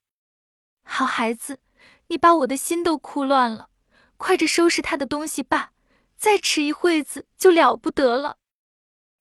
[0.81, 1.59] 好孩子，
[2.09, 3.69] 你把我的心都哭乱了，
[4.17, 5.71] 快着收拾他的东西吧。”
[6.19, 8.39] 再迟一会子就了不得了。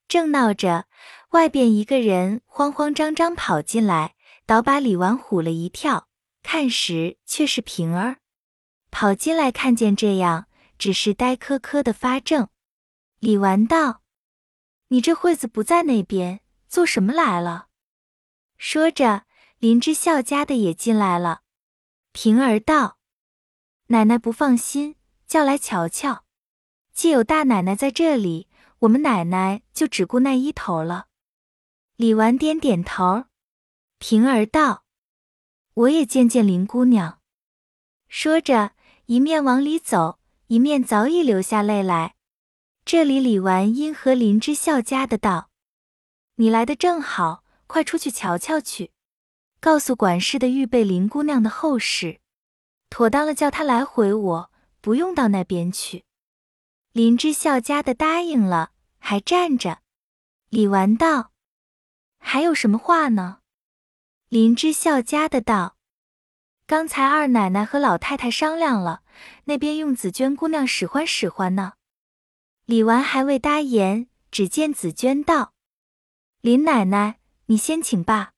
[0.08, 0.86] 正闹着，
[1.28, 6.08] 外边一个人慌慌张张跑进来，倒把李纨唬了一跳。
[6.42, 8.16] 看时却是平儿，
[8.90, 12.48] 跑进来看见这样，只是呆磕磕的发怔。
[13.20, 14.02] 李纨道
[14.88, 17.68] ：“你这会子不在那边，做什么来了？”
[18.58, 19.22] 说着，
[19.58, 21.42] 林之孝家的也进来了。
[22.20, 22.98] 平儿道
[23.94, 24.96] ：“奶奶不放心，
[25.28, 26.24] 叫来瞧瞧。”
[26.92, 28.48] 既有大奶奶在这里，
[28.80, 31.06] 我们奶奶就只顾那一头了。
[31.94, 33.26] 李纨点点头，
[34.00, 34.84] 平儿道
[35.74, 37.20] ：“我也见见林姑娘。”
[38.10, 38.72] 说着，
[39.06, 42.16] 一面往里走，一面早已流下泪来。
[42.84, 45.50] 这里李纨因和林之孝家的道
[46.34, 48.90] ：“你来的正好，快出去瞧瞧去，
[49.60, 52.20] 告诉管事的预备林姑娘的后事，
[52.90, 56.04] 妥当了叫她来回我，不用到那边去。”
[56.92, 59.80] 林之孝家的答应了，还站着。
[60.48, 61.32] 李纨道
[62.18, 63.40] ：“还有什么话呢？”
[64.28, 65.76] 林之孝家的道
[66.66, 69.02] ：“刚才二奶奶和老太太商量了，
[69.44, 71.74] 那边用紫娟姑娘使唤使唤呢。”
[72.64, 75.52] 李纨还未答言，只见紫娟道
[76.40, 78.32] ：“林奶奶，你先请罢，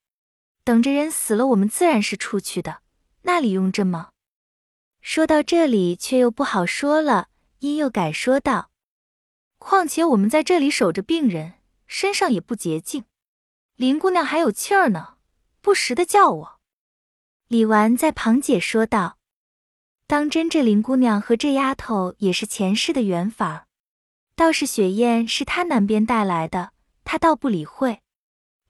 [0.65, 2.83] 等着人死了，我们自然是出去的，
[3.23, 4.11] 那里用这么？”
[5.01, 7.29] 说到这里，却又不好说了。
[7.61, 8.71] 因又改说道
[9.59, 11.55] ：“况且我们在这里守着病人，
[11.87, 13.05] 身上也不洁净。
[13.77, 15.17] 林姑娘还有气儿呢，
[15.61, 16.61] 不时的叫我。”
[17.49, 19.19] 李纨在旁解说道
[20.07, 23.67] ：“当真这林姑娘和这丫头也是前世的缘法，
[24.35, 26.73] 倒是雪雁是她南边带来的，
[27.05, 28.01] 她倒不理会。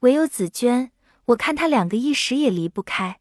[0.00, 0.90] 唯有紫娟，
[1.30, 3.20] 我看他两个一时也离不开。”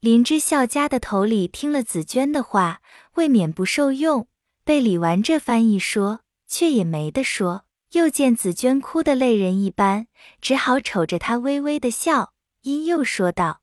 [0.00, 2.80] 林之孝家的头里听了紫娟的话，
[3.14, 4.28] 未免不受用。
[4.64, 7.64] 被李纨这番一说，却也没得说。
[7.92, 10.06] 又见紫娟哭得泪人一般，
[10.40, 12.32] 只好瞅着她微微的笑。
[12.62, 13.60] 因又说道：“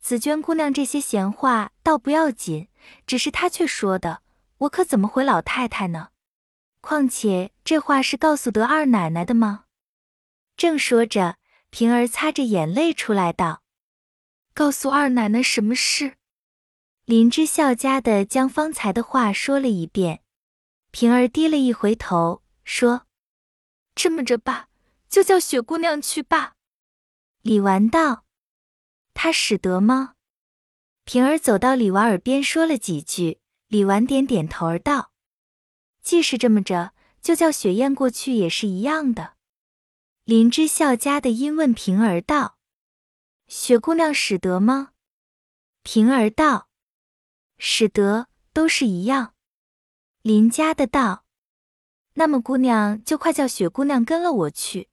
[0.00, 2.68] 紫娟姑娘这些闲话倒不要紧，
[3.06, 4.22] 只是她却说的，
[4.58, 6.10] 我可怎么回老太太呢？
[6.80, 9.64] 况且这话是告诉得二奶奶的吗？”
[10.56, 11.36] 正说着，
[11.72, 13.62] 平儿擦着眼泪出来道
[14.52, 16.18] ：“告诉二奶奶什么事？”
[17.06, 20.22] 林之孝家的将方才的话说了一遍，
[20.90, 23.06] 平儿低了一回头，说
[23.96, 24.68] ：“这么着吧，
[25.08, 26.56] 就叫雪姑娘去吧。”
[27.40, 28.26] 李纨道
[29.14, 30.12] ：“她使得吗？”
[31.04, 35.10] 平儿走到李纨耳边说了几句，李纨点点头儿道
[36.04, 39.31] ：“既是这么着，就叫雪雁过去也是一样的。”
[40.24, 42.56] 林之孝家的因问平儿道
[43.48, 44.92] ：“雪姑娘使得吗？”
[45.82, 46.68] 平儿道
[47.58, 49.34] ：“使得，都是一样。”
[50.22, 51.24] 林家的道
[52.14, 54.90] ：“那么姑娘就快叫雪姑娘跟了我去。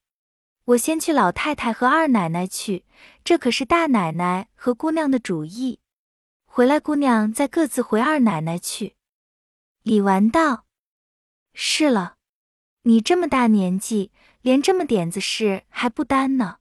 [0.65, 2.85] 我先去老太太和二奶奶去，
[3.23, 5.79] 这可是大奶奶和姑娘的主意。
[6.45, 8.95] 回来姑娘再各自回二奶奶去。”
[9.83, 10.65] 李纨道
[11.53, 12.17] ：“是了，
[12.81, 16.57] 你这么大年纪，连这么点子事还不担呢。”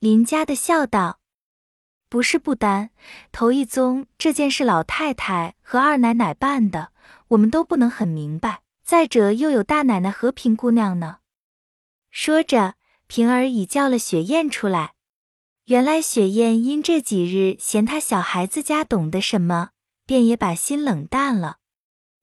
[0.00, 1.20] 林家的笑道
[2.08, 2.90] ：“不是不担，
[3.32, 6.92] 头一宗这件事老太太和二奶奶办的。”
[7.30, 8.62] 我们都不能很明白。
[8.82, 11.18] 再者，又有大奶奶和平姑娘呢。
[12.10, 12.74] 说着，
[13.06, 14.94] 平儿已叫了雪雁出来。
[15.66, 19.70] 原来雪雁因这几日嫌他小孩子家懂得什么，
[20.04, 21.58] 便也把心冷淡了。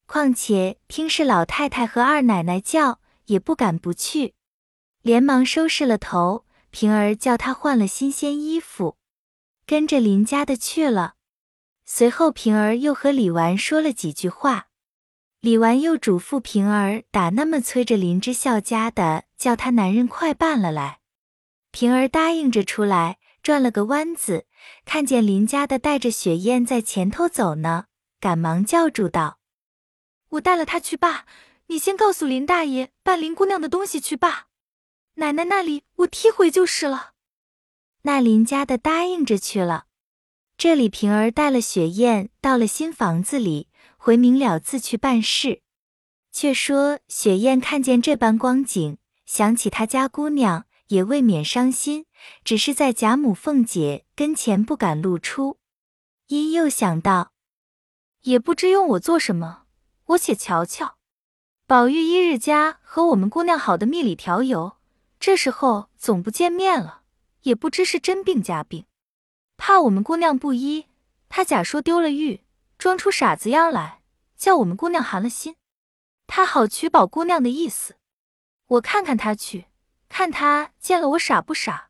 [0.06, 4.34] 况且听是老太太和二奶奶叫，也不敢不去，
[5.08, 6.43] 连忙收拾了头。
[6.70, 8.98] 平儿叫他换了新鲜衣服，
[9.65, 11.13] 跟着林家的去了。
[11.86, 14.67] 随后，平儿又和李纨说了几句话。
[15.39, 21.00] 李纨又嘱咐平儿打那么催着林之孝家的，叫他男人快办了来。
[21.72, 24.46] 平儿答应着出来，转了个弯子，
[24.84, 27.86] 看见林家的带着雪雁在前头走呢，
[28.20, 29.39] 赶忙叫住道
[30.32, 31.26] ：“我带了他去罢，
[31.67, 34.47] 你先告诉林大爷办林姑娘的东西去罢。
[35.17, 37.12] 奶奶那里我踢回就是了。”
[38.03, 39.86] 那林家的答应着去了。
[40.58, 43.69] 这里平儿带了雪雁到了新房子里。
[43.99, 45.63] 回明了自去办事。
[46.32, 52.06] 却说雪雁看见这般光景，想起她家姑娘，也未免伤心，
[52.45, 55.60] 只是在贾母、凤姐跟前不敢露出。
[56.27, 57.34] 因又想到，
[58.21, 59.63] 也不知用我做什么，
[60.06, 60.95] 我且瞧瞧。
[61.65, 64.77] 宝玉一日家和我们姑娘好的蜜里调油，
[65.19, 67.01] 这时候总不见面了，
[67.41, 68.86] 也不知是真病假病，
[69.58, 70.88] 怕我们姑娘不依，
[71.30, 72.43] 他假说丢了玉。
[72.77, 74.03] 装出傻子样来，
[74.38, 75.56] 叫我们姑娘寒了心，
[76.27, 77.95] 他好取宝姑娘的意思。
[78.67, 79.65] 我看看他去，
[80.08, 81.89] 看他见了我傻不傻？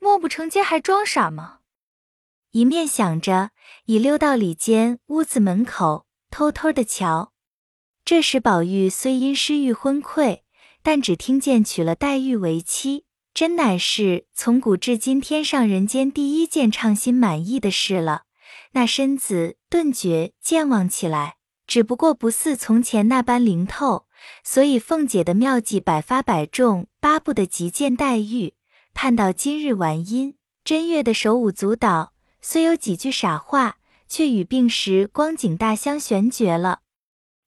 [0.00, 1.60] 莫不成街还装傻吗？
[2.50, 3.50] 一面想着，
[3.84, 7.32] 已溜到里间屋子门口，偷偷的瞧。
[8.04, 10.40] 这时宝玉虽因失玉昏聩，
[10.90, 18.22] 但只听见娶了黛玉为妻，真乃是从古至今天上人间第一件畅心满意的事了。
[18.72, 24.06] 那身子顿觉健忘起来，只不过不似从前那般灵透，
[24.42, 28.54] 所以凤姐的妙计百发百中，巴不得急见黛玉。
[28.94, 33.76] 盼到今日完姻，真月的手舞足蹈，虽有几句傻话，
[34.08, 36.80] 却与病时光景大相悬绝了。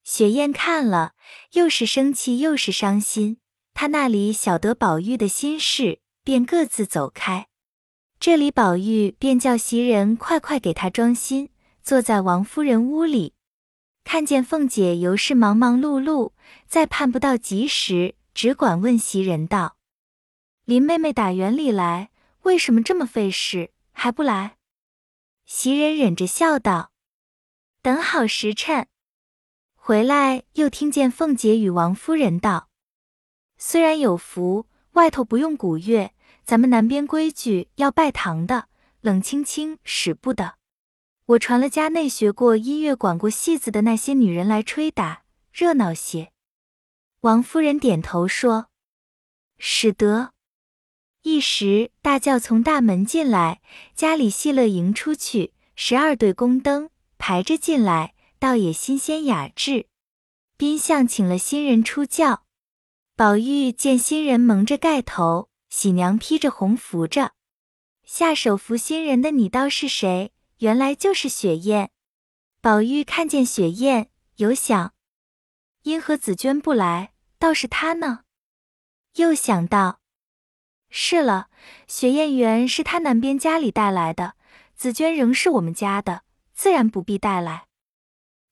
[0.04, 1.14] 雪雁看了，
[1.54, 3.38] 又是生气又是伤心。
[3.74, 7.48] 他那里晓得宝玉的心事，便各自走开。
[8.20, 11.50] 这里，宝玉便叫袭人快快给他装新，
[11.82, 13.34] 坐在王夫人屋里，
[14.04, 16.34] 看见凤姐尤是忙忙碌碌，
[16.68, 19.78] 再盼不到及时，只管问袭人道
[20.66, 22.12] ：“林妹妹打园里来，
[22.44, 24.58] 为什么这么费事，还不来？”
[25.46, 26.92] 袭人忍着笑道
[27.82, 28.88] ：“等好时辰。”
[29.84, 32.70] 回来又听见凤姐与王夫人道
[33.58, 36.12] ：“虽然有福，外头不用鼓乐。”
[36.46, 38.67] 咱们南边规矩要拜堂的，
[39.00, 40.54] 冷清清使不得。
[41.26, 46.32] 我传了家内学过音乐、管过戏子的那些女人来吹打，热闹些。
[47.22, 48.67] 王夫人点头说
[49.58, 50.34] ：“使得。”
[51.24, 53.62] 一时大轿从大门进来，
[53.96, 59.88] 家里戏乐迎出去，十二对宫灯排着进来，倒也新鲜雅致。
[60.58, 62.44] 宾相请了新人出轿，
[63.16, 65.52] 宝玉见新人蒙着盖头。
[65.70, 67.34] 喜娘披着红扶着，
[68.04, 70.32] 下手扶新人的你道是谁？
[70.58, 71.92] 原来就是雪雁。
[72.62, 74.96] 宝玉看见雪雁，有想，
[75.84, 78.22] 因何紫娟不来，倒是她呢？
[79.18, 80.00] 又想到，
[80.89, 81.50] 是了，
[81.88, 84.34] 雪雁原是他南边家里带来的，
[84.76, 86.24] 紫娟仍是我们家的，
[86.56, 87.68] 自然不必带来。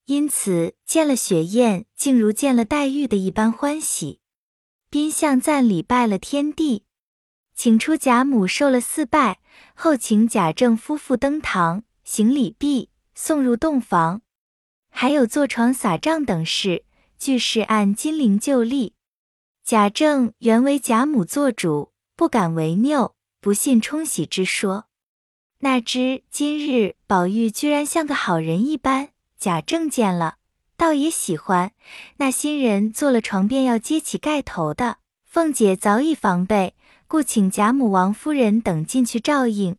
[0.10, 4.22] 因此见了雪雁，竟如见了黛玉的一般欢喜。
[4.89, 6.86] 宾相赞礼拜了天地。
[7.53, 9.39] 请出贾母受了四拜，
[9.76, 14.24] 后请贾政夫妇登堂行礼毕，送入洞房，
[14.89, 16.86] 还有坐床撒帐等事，
[17.20, 18.95] 俱是按金陵旧例。
[19.64, 24.86] 贾政原为贾母做主，不敢违拗，不信冲喜之说。
[25.60, 29.10] 哪知今日宝玉居然像个好人一般，
[29.40, 30.36] 贾政见了，
[30.76, 31.72] 倒也喜欢。
[32.18, 36.76] 那新人做了床便要揭起盖头的，凤姐早已防备，
[37.08, 39.78] 故请贾母、王夫人等进去照应。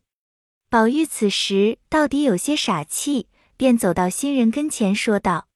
[0.71, 5.49] 宝玉此时到底有些傻气，便走到新人跟前说道：“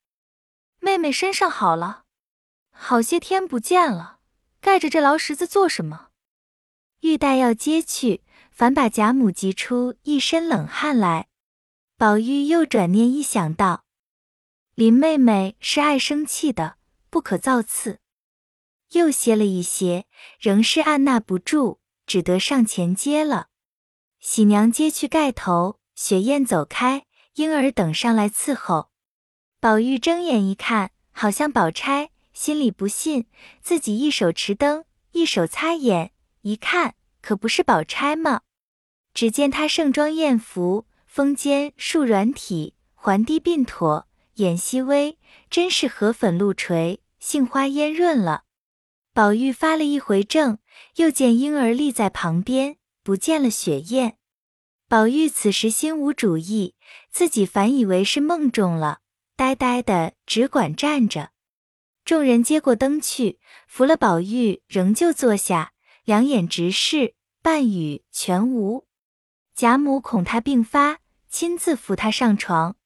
[0.81, 2.03] 妹妹身上好了，
[2.71, 4.19] 好些天不见了，
[4.61, 6.09] 盖着这劳什子做什么？”
[7.01, 11.29] 玉带要接去，反把贾母急出一身冷汗来。
[11.97, 13.85] 宝玉又转念一想道
[14.75, 18.01] ：“林妹妹是爱生气的，不可造次。”
[18.91, 20.07] 又歇了一歇，
[20.41, 23.49] 仍是按捺不住，只得上前接了。
[24.19, 28.91] 喜娘揭去盖头，雪雁走开，婴儿等上来伺候。
[29.61, 33.27] 宝玉睁眼一看，好像宝钗，心里不信，
[33.63, 36.11] 自己一手持灯，一手擦眼，
[36.41, 38.41] 一看可不是宝钗吗？
[39.13, 45.19] 只见她盛装艳服，风肩束软体，环低鬓妥，眼细微，
[45.51, 48.45] 真是荷粉露垂，杏花烟润了。
[49.13, 50.59] 宝玉发了一回怔，
[50.97, 52.77] 又见婴儿立在旁边。
[53.05, 54.17] 不见了雪雁，
[54.89, 56.75] 宝玉此时心无主意，
[57.11, 59.01] 自己反以为是梦中了，
[59.37, 61.33] 呆呆的只管站着。
[62.07, 65.75] 众人接过灯去，扶了宝玉，仍旧坐下，
[66.05, 68.87] 两眼直视，半语全无。
[69.55, 72.77] 贾母恐他病发，亲自扶他上床。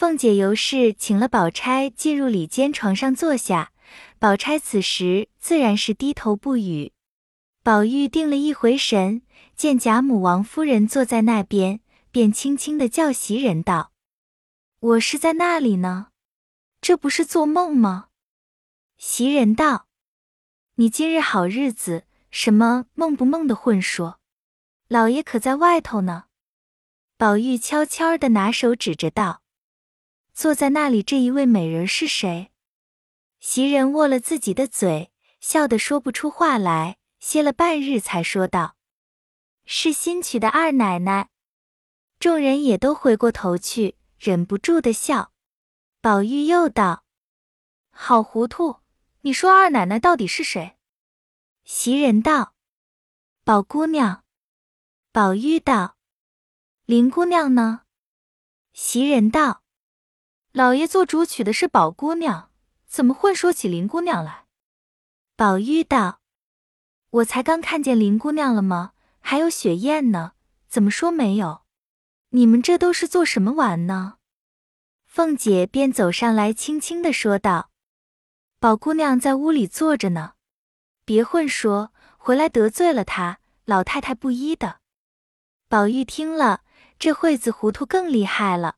[0.00, 3.70] 凤姐尤是请了宝钗进入里间床上坐下，
[4.18, 6.94] 宝钗此时自然是低头不语。
[7.62, 9.20] 宝玉定了一回神。
[9.54, 11.80] 见贾母、王夫人坐在那边，
[12.10, 13.92] 便轻轻的叫袭人道
[14.80, 16.06] ：“我是在那里呢，
[16.80, 18.06] 这不是做梦吗？”
[18.96, 19.86] 袭人道
[20.76, 24.18] ：“你今日好日子，什么梦不梦的混说？
[24.88, 26.24] 老爷可在外头呢？”
[27.18, 29.39] 宝玉悄悄的拿手指着道
[30.40, 32.50] ：“坐在那里这一位美人是谁？”
[33.40, 38.74] 袭人握了自己的嘴，笑得说不出话来，歇了半日，才说道。
[39.66, 41.28] 是新娶的二奶奶，
[42.18, 45.30] 众人也都回过头去，忍不住的笑。
[46.00, 47.04] 宝玉又道
[47.92, 48.76] ：“好糊涂，
[49.20, 50.78] 你说二奶奶到底是谁？”
[51.64, 52.54] 袭人道
[53.44, 54.24] ：“宝姑娘。”
[55.12, 55.98] 宝玉道
[56.86, 57.82] ：“林姑娘呢？”
[58.72, 59.62] 袭人道
[60.52, 62.50] ：“老爷做主娶的是宝姑娘，
[62.86, 64.46] 怎么混说起林姑娘来？”
[65.36, 66.20] 宝玉道
[67.10, 68.92] ：“我才刚看见林姑娘了吗？”
[69.22, 70.32] 还有雪雁呢，
[70.66, 71.62] 怎么说没有？
[72.30, 74.16] 你们这都是做什么玩呢？
[75.06, 77.70] 凤姐便走上来，轻轻的说道
[78.58, 80.32] ：“宝姑娘在屋里坐着呢，
[81.04, 84.80] 别混说，回来得罪了她，老太太不依的。”
[85.68, 86.62] 宝玉听了，
[86.98, 88.76] 这会子糊涂更厉害了。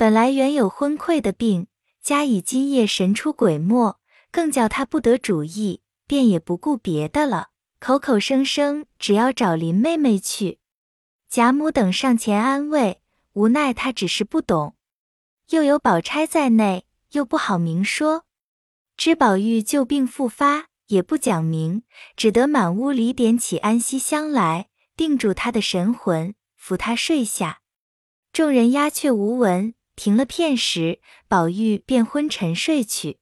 [0.00, 1.66] 本来原有昏聩的病，
[2.02, 3.98] 加以今夜神出鬼没，
[4.30, 7.48] 更叫他不得主意，便也不顾别的了。
[7.80, 10.58] 口口声声只要找林妹妹去，
[11.28, 13.02] 贾母等上前安慰，
[13.34, 14.74] 无奈她只是不懂，
[15.50, 18.24] 又有宝钗在内，又不好明说。
[18.96, 21.82] 知宝玉旧病复发，也不讲明，
[22.16, 27.60] 只得满屋里点起安息香来，定住他的神魂，扶他睡下。
[28.32, 30.98] 众人鸦雀无闻，停了片时，
[31.28, 33.18] 宝玉便昏沉睡去，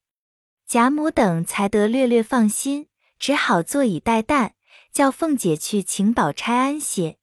[0.64, 2.86] 贾母等才得略略放心。
[3.18, 4.52] 只好坐以待旦，
[4.92, 7.18] 叫凤姐去请宝钗安歇。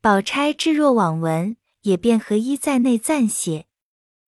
[0.00, 3.66] 宝钗置若罔闻，也便合衣在内暂歇。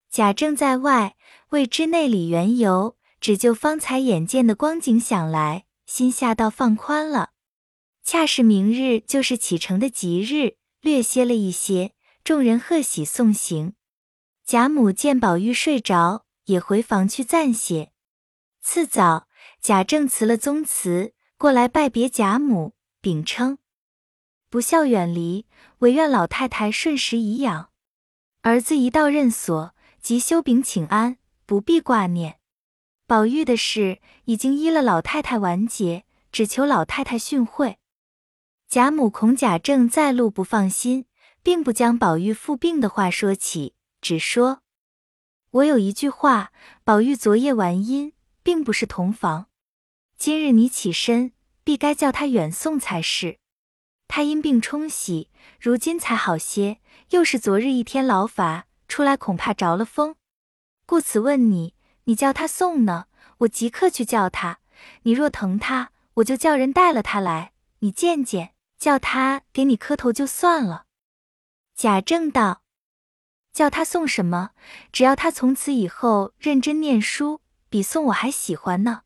[0.08, 1.16] 贾政在外，
[1.48, 7.30] 未知内里缘由，只就方才眼见的光景想来，心下倒放宽了。
[8.04, 13.74] 恰是明日就是启程的吉日，略歇了一些，众人贺喜送行。
[14.44, 17.92] 贾母见宝玉睡着，也回房去暂歇。
[18.60, 19.28] 次早。
[19.60, 23.58] 贾政辞了宗祠，过来拜别贾母，禀称
[24.50, 25.46] 不孝远离，
[25.78, 27.70] 唯愿老太太顺时颐养。
[28.40, 32.40] 儿子一到任所，即休禀请安，不必挂念。
[33.06, 37.76] 宝玉的事已经依了老太太完结，只求老太太训诲。
[38.68, 41.06] 贾母恐贾政再路不放心，
[41.44, 44.60] 并不将宝玉复病的话说起，只说
[45.52, 46.52] ：“我有一句话，
[46.84, 49.46] 宝玉昨夜玩音，并不是同房。”
[50.18, 51.32] 今日你起身，
[51.64, 53.38] 必该叫他远送才是。
[54.08, 56.80] 他因病冲喜，如今才好些，
[57.10, 60.16] 又是昨日一天劳乏，出来恐怕着了风，
[60.84, 61.74] 故此问你，
[62.04, 63.06] 你叫他送呢？
[63.38, 64.58] 我即刻去叫他，
[65.02, 70.86] 你若疼他，我就叫人带了他来，你见见，叫他给你磕头就算了。
[71.74, 72.61] 贾政道
[73.52, 74.50] ：“叫他送什么？
[74.92, 79.02] 只要他从此以后认真念书，比送我还喜欢呢。”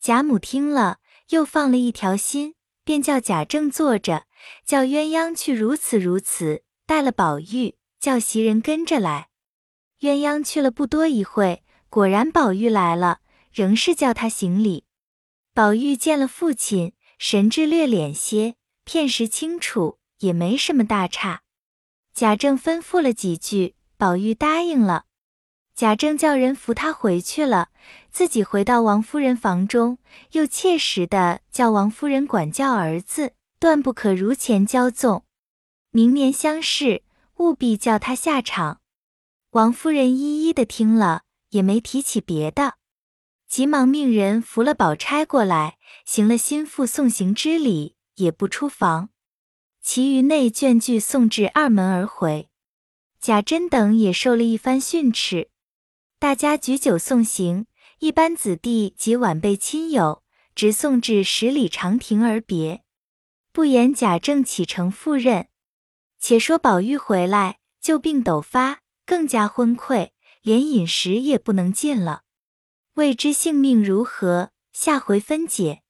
[0.00, 0.98] 贾母听了，
[1.30, 2.54] 又放了一条心，
[2.84, 4.26] 便叫贾政坐着，
[4.64, 9.28] 叫鸳鸯去如此如此，带了宝玉，叫袭人跟着来。
[10.00, 13.18] 鸳鸯去了不多一会，果然宝玉来了，
[13.52, 14.84] 仍是叫他行礼。
[15.52, 18.54] 宝玉见了父亲，神志略敛些，
[18.84, 21.42] 片时清楚，也没什么大差。
[22.18, 25.04] 贾政吩咐了几句，宝玉答应了。
[25.76, 27.68] 贾政叫人扶他回去了，
[28.10, 29.98] 自己回到王夫人房中，
[30.32, 35.22] 又切实的叫王夫人管教儿子，断不可如前骄纵。
[35.92, 37.04] 明年乡试，
[37.36, 38.80] 务必叫他下场。
[39.50, 42.74] 王夫人一一的听了，也没提起别的。
[43.46, 49.10] 急忙命人扶了宝钗过来，行了心腹送行之礼，也不出房。
[49.90, 52.50] 其余内眷俱送至二门而回。
[53.22, 55.48] 贾珍等也受了一番训斥。
[56.18, 57.64] 大家举酒送行，
[58.00, 60.22] 一班子弟及晚辈亲友，
[60.54, 62.84] 直送至十里长亭而别。
[63.50, 65.48] 不言贾政启程赴任。
[66.18, 70.10] 且说宝玉回来，旧病陡发，更加昏聩，
[70.42, 72.24] 连饮食也不能进了。
[72.96, 75.80] 未知性命如何，下回分解。